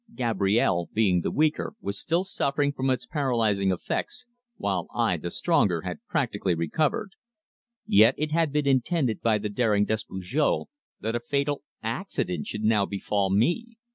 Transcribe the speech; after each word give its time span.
Gabrielle 0.15 0.89
being 0.93 1.21
the 1.21 1.29
weaker, 1.29 1.75
was 1.79 1.95
still 1.99 2.23
suffering 2.23 2.73
from 2.73 2.89
its 2.89 3.05
paralysing 3.05 3.69
effects, 3.71 4.25
while 4.57 4.87
I, 4.95 5.15
the 5.17 5.29
stronger, 5.29 5.81
had 5.81 5.99
practically 6.07 6.55
recovered. 6.55 7.11
Yet 7.85 8.15
it 8.17 8.31
had 8.31 8.51
been 8.51 8.65
intended 8.65 9.21
by 9.21 9.37
the 9.37 9.49
daring 9.49 9.85
Despujol 9.85 10.69
that 11.01 11.15
a 11.15 11.19
fatal 11.19 11.61
"accident" 11.83 12.47
should 12.47 12.63
now 12.63 12.87
befall 12.87 13.29
me! 13.29 13.77